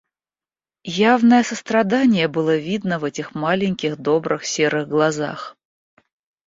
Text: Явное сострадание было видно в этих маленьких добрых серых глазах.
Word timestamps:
Явное 0.93 1.43
сострадание 1.43 2.27
было 2.27 2.57
видно 2.57 2.97
в 2.97 3.03
этих 3.03 3.35
маленьких 3.35 3.97
добрых 3.99 4.45
серых 4.47 4.89
глазах. 4.89 5.55